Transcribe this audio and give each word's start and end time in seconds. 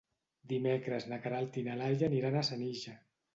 Dimecres 0.53 1.05
na 1.11 1.19
Queralt 1.25 1.59
i 1.63 1.65
na 1.69 1.77
Laia 1.83 2.09
aniran 2.09 2.39
a 2.41 2.45
Senija. 2.49 2.97